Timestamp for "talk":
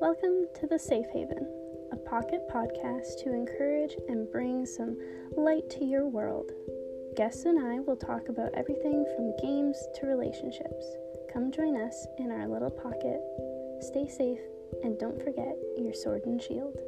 7.96-8.28